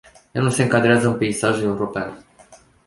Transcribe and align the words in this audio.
El 0.33 0.43
nu 0.43 0.49
se 0.51 0.63
încadrează 0.63 1.07
în 1.07 1.17
peisajul 1.17 1.63
european. 1.67 2.23